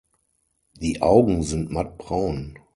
Die 0.77 1.03
Augen 1.03 1.43
sind 1.43 1.69
matt 1.69 1.99
braun. 1.99 2.57